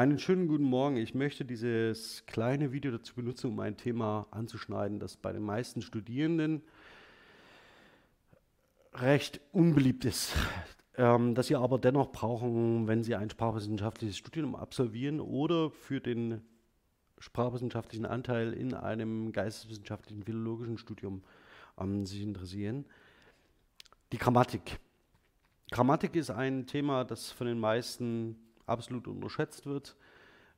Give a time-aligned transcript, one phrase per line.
[0.00, 0.96] Einen schönen guten Morgen.
[0.96, 5.82] Ich möchte dieses kleine Video dazu benutzen, um ein Thema anzuschneiden, das bei den meisten
[5.82, 6.62] Studierenden
[8.94, 10.32] recht unbeliebt ist,
[10.96, 16.40] ähm, das sie aber dennoch brauchen, wenn sie ein sprachwissenschaftliches Studium absolvieren oder für den
[17.18, 21.22] sprachwissenschaftlichen Anteil in einem geisteswissenschaftlichen philologischen Studium
[21.78, 22.86] ähm, sich interessieren.
[24.12, 24.80] Die Grammatik.
[25.70, 28.38] Grammatik ist ein Thema, das von den meisten
[28.70, 29.96] absolut unterschätzt wird.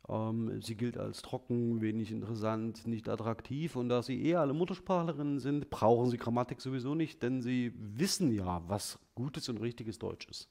[0.08, 3.76] Ähm, sie gilt als trocken, wenig interessant, nicht attraktiv.
[3.76, 8.32] Und da sie eher alle Muttersprachlerinnen sind, brauchen sie Grammatik sowieso nicht, denn sie wissen
[8.32, 10.48] ja, was gutes und richtiges Deutsch ist.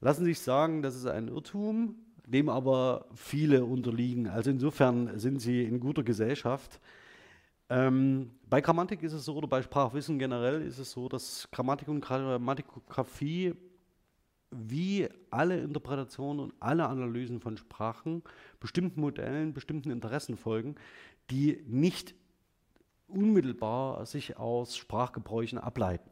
[0.00, 1.96] Lassen Sie sich sagen, das ist ein Irrtum,
[2.26, 4.28] dem aber viele unterliegen.
[4.28, 6.80] Also insofern sind sie in guter Gesellschaft.
[7.68, 11.88] Ähm, bei Grammatik ist es so, oder bei Sprachwissen generell ist es so, dass Grammatik
[11.88, 13.54] und Grammatikografie
[14.50, 18.22] wie alle Interpretationen und alle Analysen von Sprachen
[18.58, 20.74] bestimmten Modellen, bestimmten Interessen folgen,
[21.30, 22.14] die nicht
[23.06, 26.10] unmittelbar sich aus Sprachgebräuchen ableiten.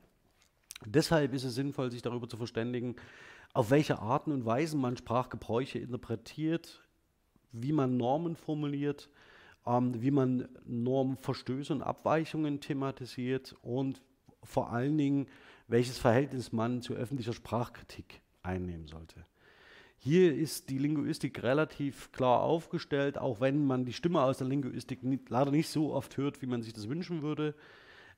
[0.84, 2.96] Deshalb ist es sinnvoll, sich darüber zu verständigen,
[3.52, 6.82] auf welche Arten und Weisen man Sprachgebräuche interpretiert,
[7.50, 9.08] wie man Normen formuliert,
[9.66, 14.02] ähm, wie man Normverstöße und Abweichungen thematisiert und
[14.44, 15.26] vor allen Dingen,
[15.66, 19.24] welches Verhältnis man zu öffentlicher Sprachkritik einnehmen sollte.
[20.00, 25.02] Hier ist die Linguistik relativ klar aufgestellt, auch wenn man die Stimme aus der Linguistik
[25.02, 27.54] nicht, leider nicht so oft hört, wie man sich das wünschen würde.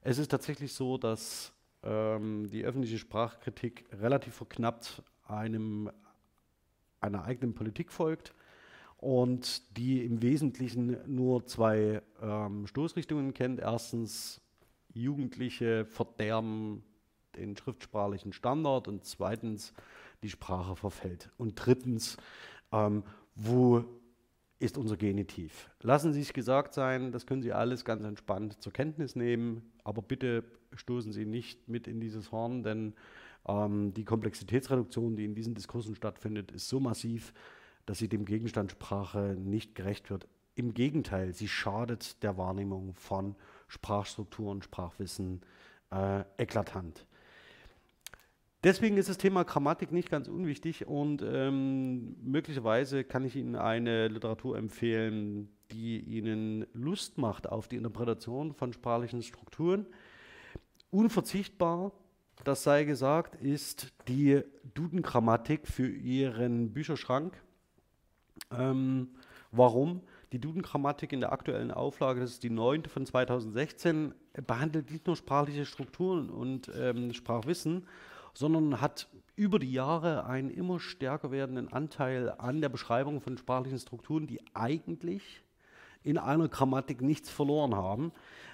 [0.02, 5.90] Es ist tatsächlich so, dass ähm, die öffentliche Sprachkritik relativ verknappt einem,
[7.00, 8.34] einer eigenen Politik folgt
[8.98, 13.58] und die im Wesentlichen nur zwei ähm, Stoßrichtungen kennt.
[13.58, 14.42] Erstens,
[14.92, 16.82] Jugendliche verderben
[17.36, 19.72] den schriftsprachlichen Standard und zweitens,
[20.22, 21.30] die Sprache verfällt.
[21.36, 22.16] Und drittens,
[22.72, 23.02] ähm,
[23.34, 23.84] wo
[24.58, 25.70] ist unser Genitiv?
[25.80, 30.02] Lassen Sie sich gesagt sein, das können Sie alles ganz entspannt zur Kenntnis nehmen, aber
[30.02, 32.94] bitte stoßen Sie nicht mit in dieses Horn, denn
[33.48, 37.32] ähm, die Komplexitätsreduktion, die in diesen Diskursen stattfindet, ist so massiv,
[37.86, 40.28] dass sie dem Gegenstand Sprache nicht gerecht wird.
[40.54, 43.34] Im Gegenteil, sie schadet der Wahrnehmung von
[43.68, 45.40] Sprachstrukturen, Sprachwissen
[45.90, 47.06] äh, eklatant.
[48.62, 54.08] Deswegen ist das Thema Grammatik nicht ganz unwichtig und ähm, möglicherweise kann ich Ihnen eine
[54.08, 59.86] Literatur empfehlen, die Ihnen Lust macht auf die Interpretation von sprachlichen Strukturen.
[60.90, 61.92] Unverzichtbar,
[62.44, 64.42] das sei gesagt, ist die
[64.74, 67.40] Duden-Grammatik für Ihren Bücherschrank.
[68.50, 69.08] Ähm,
[69.52, 70.02] warum?
[70.32, 74.14] Die Duden-Grammatik in der aktuellen Auflage, das ist die neunte von 2016,
[74.46, 77.86] behandelt nicht nur sprachliche Strukturen und ähm, Sprachwissen,
[78.34, 83.78] sondern hat über die Jahre einen immer stärker werdenden Anteil an der Beschreibung von sprachlichen
[83.78, 85.42] Strukturen, die eigentlich
[86.02, 88.12] in einer Grammatik nichts verloren haben.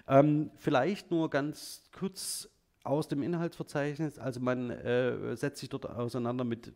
[0.09, 2.49] Ähm, vielleicht nur ganz kurz
[2.85, 4.19] aus dem Inhaltsverzeichnis.
[4.19, 6.73] Also man äh, setzt sich dort auseinander mit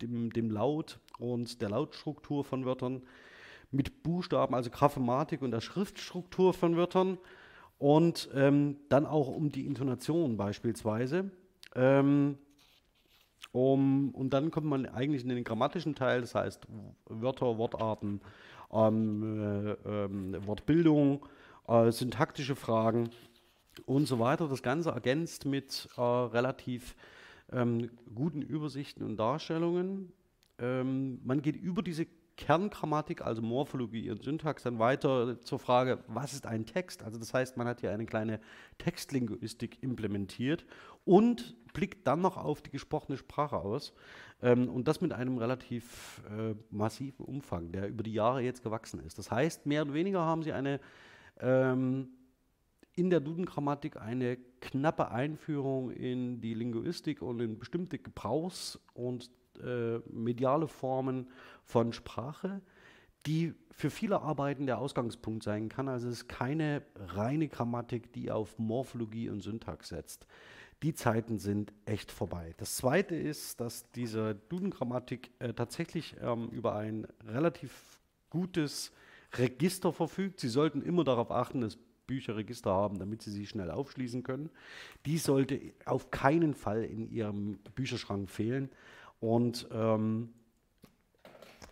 [0.00, 3.02] dem, dem, Laut und der Lautstruktur von Wörtern,
[3.70, 7.18] mit Buchstaben, also Graphematik und der Schriftstruktur von Wörtern
[7.78, 11.30] und ähm, dann auch um die Intonation beispielsweise.
[11.78, 12.38] Ähm,
[13.52, 16.66] um, und dann kommt man eigentlich in den grammatischen Teil, das heißt
[17.06, 18.20] Wörter, Wortarten,
[18.72, 21.24] ähm, äh, äh, Wortbildung,
[21.68, 23.10] äh, syntaktische Fragen
[23.86, 24.48] und so weiter.
[24.48, 26.96] Das Ganze ergänzt mit äh, relativ
[27.52, 30.12] ähm, guten Übersichten und Darstellungen.
[30.58, 32.06] Ähm, man geht über diese
[32.38, 37.02] Kerngrammatik, also Morphologie und Syntax, dann weiter zur Frage, was ist ein Text?
[37.02, 38.40] Also das heißt, man hat hier eine kleine
[38.78, 40.64] Textlinguistik implementiert
[41.08, 43.94] und blickt dann noch auf die gesprochene Sprache aus.
[44.42, 49.00] Ähm, und das mit einem relativ äh, massiven Umfang, der über die Jahre jetzt gewachsen
[49.00, 49.18] ist.
[49.18, 50.80] Das heißt, mehr oder weniger haben sie eine
[51.40, 52.10] ähm,
[52.94, 59.30] in der Duden-Grammatik eine knappe Einführung in die Linguistik und in bestimmte Gebrauchs- und
[59.62, 61.28] äh, mediale Formen
[61.62, 62.60] von Sprache,
[63.24, 65.88] die für viele Arbeiten der Ausgangspunkt sein kann.
[65.88, 70.26] Also es ist keine reine Grammatik, die auf Morphologie und Syntax setzt.
[70.82, 72.54] Die Zeiten sind echt vorbei.
[72.58, 77.98] Das Zweite ist, dass diese Duden-Grammatik äh, tatsächlich ähm, über ein relativ
[78.30, 78.92] gutes
[79.34, 80.38] Register verfügt.
[80.38, 81.76] Sie sollten immer darauf achten, dass
[82.06, 84.50] Bücher Register haben, damit Sie sie schnell aufschließen können.
[85.04, 88.70] Die sollte auf keinen Fall in Ihrem Bücherschrank fehlen.
[89.20, 90.32] Und ähm,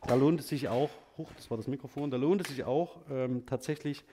[0.06, 2.98] da lohnt es sich auch, hoch, das war das Mikrofon, da lohnt es sich auch
[3.08, 4.04] ähm, tatsächlich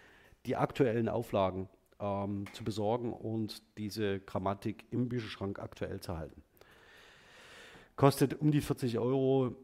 [0.46, 1.68] die aktuellen Auflagen
[2.04, 6.44] ähm, zu besorgen und diese Grammatik im Bücherschrank aktuell zu halten.
[7.96, 9.56] Kostet um die 40 Euro,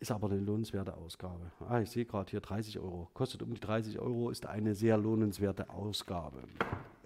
[0.00, 1.50] ist aber eine lohnenswerte Ausgabe.
[1.68, 3.08] Ah, ich sehe gerade hier 30 Euro.
[3.12, 6.38] Kostet um die 30 Euro, ist eine sehr lohnenswerte Ausgabe.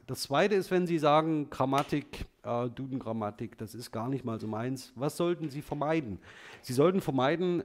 [0.06, 4.48] Das zweite ist, wenn Sie sagen, Grammatik, äh, Duden-Grammatik, das ist gar nicht mal so
[4.48, 4.92] meins.
[4.96, 6.18] Was sollten Sie vermeiden?
[6.62, 7.62] Sie sollten vermeiden,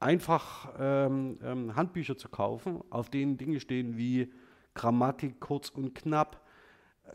[0.00, 4.32] einfach ähm, ähm, Handbücher zu kaufen, auf denen Dinge stehen wie
[4.76, 6.40] Grammatik kurz und knapp,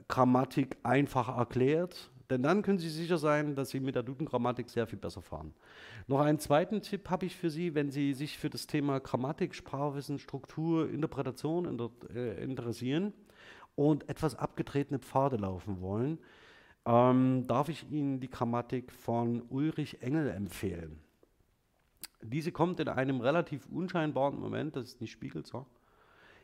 [0.10, 4.88] Grammatik einfach erklärt, denn dann können Sie sicher sein, dass Sie mit der Duden-Grammatik sehr
[4.88, 5.54] viel besser fahren.
[6.08, 9.54] Noch einen zweiten Tipp habe ich für Sie, wenn Sie sich für das Thema Grammatik,
[9.54, 13.13] Sprachwissen, Struktur, Interpretation inter äh, interessieren
[13.75, 16.19] und etwas abgetretene Pfade laufen wollen,
[16.86, 21.00] ähm, darf ich Ihnen die Grammatik von Ulrich Engel empfehlen.
[22.22, 25.66] Diese kommt in einem relativ unscheinbaren Moment, das ist nicht Spiegelzer,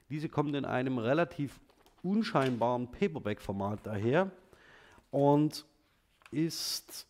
[0.10, 1.60] diese kommt in einem relativ
[2.04, 4.32] unscheinbaren Paperback-Format daher
[5.12, 5.66] und
[6.32, 7.08] ist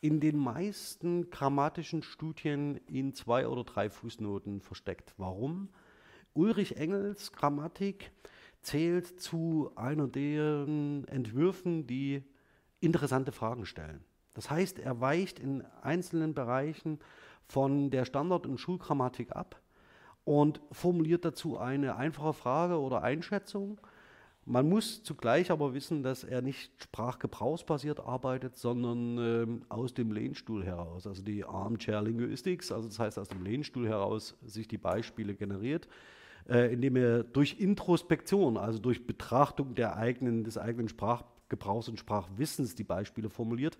[0.00, 5.14] in den meisten grammatischen Studien in zwei oder drei Fußnoten versteckt.
[5.18, 5.68] Warum?
[6.32, 8.10] Ulrich Engels Grammatik
[8.62, 10.66] zählt zu einer der
[11.08, 12.22] Entwürfen, die
[12.80, 14.04] interessante Fragen stellen.
[14.34, 16.98] Das heißt, er weicht in einzelnen Bereichen
[17.46, 19.60] von der Standard- und Schulgrammatik ab
[20.24, 23.80] und formuliert dazu eine einfache Frage oder Einschätzung.
[24.44, 30.64] Man muss zugleich aber wissen, dass er nicht sprachgebrauchsbasiert arbeitet, sondern ähm, aus dem Lehnstuhl
[30.64, 35.34] heraus, also die Armchair Linguistics, also das heißt aus dem Lehnstuhl heraus sich die Beispiele
[35.34, 35.88] generiert
[36.48, 42.74] äh, indem er durch Introspektion, also durch Betrachtung der eigenen, des eigenen Sprachgebrauchs und Sprachwissens
[42.74, 43.78] die Beispiele formuliert.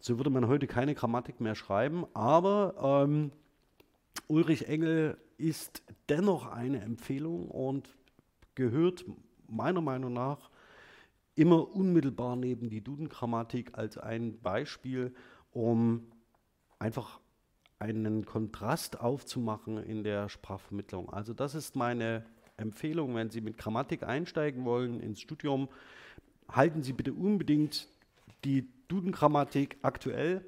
[0.00, 3.32] So würde man heute keine Grammatik mehr schreiben, aber ähm,
[4.28, 7.94] Ulrich Engel ist dennoch eine Empfehlung und
[8.54, 9.04] gehört
[9.48, 10.50] meiner Meinung nach
[11.34, 15.14] immer unmittelbar neben die Duden-Grammatik als ein Beispiel,
[15.52, 16.06] um
[16.78, 17.20] einfach
[17.78, 21.10] einen Kontrast aufzumachen in der Sprachvermittlung.
[21.10, 22.24] Also das ist meine
[22.56, 25.68] Empfehlung, wenn Sie mit Grammatik einsteigen wollen ins Studium,
[26.48, 27.88] halten Sie bitte unbedingt
[28.44, 30.44] die Duden-Grammatik aktuell.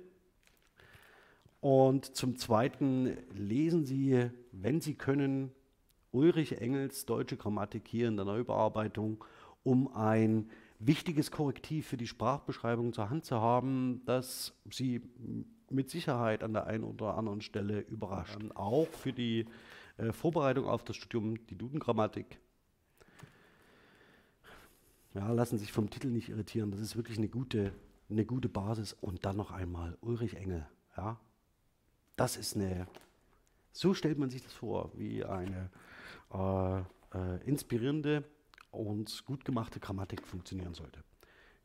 [1.61, 5.53] Und zum Zweiten lesen Sie, wenn Sie können,
[6.11, 9.25] Ulrich Engels Deutsche Grammatik hier in der Neubearbeitung,
[9.63, 15.03] um ein wichtiges Korrektiv für die Sprachbeschreibung zur Hand zu haben, das Sie
[15.71, 18.39] mit Sicherheit an der einen oder anderen Stelle überrascht.
[18.41, 19.47] Ähm, auch für die
[19.99, 22.39] äh, Vorbereitung auf das Studium, die Dudengrammatik.
[25.15, 26.71] Ja, lassen sich vom Titel nicht irritieren.
[26.71, 27.73] Das ist wirklich eine gute,
[28.09, 28.93] eine gute Basis.
[28.93, 30.67] Und dann noch einmal Ulrich Engel.
[30.97, 31.19] Ja,
[32.17, 32.87] das ist eine.
[33.79, 35.71] So stellt man sich das vor, wie eine
[36.35, 36.79] äh,
[37.17, 38.25] äh, inspirierende
[38.73, 41.05] und gut gemachte Grammatik funktionieren sollte.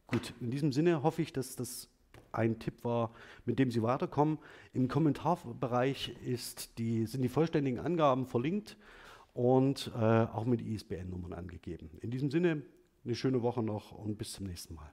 [0.06, 1.90] Gut, in diesem Sinne hoffe ich, dass das
[2.32, 3.16] ein Tipp war,
[3.46, 4.38] mit dem Sie weiterkommen.
[4.74, 6.16] Im Kommentarbereich
[6.78, 8.78] die, sind die vollständigen Angaben verlinkt
[9.34, 11.98] und äh, auch mit ISBN-Nummern angegeben.
[12.02, 12.62] In diesem Sinne,
[13.04, 14.92] eine schöne Woche noch und bis zum nächsten Mal.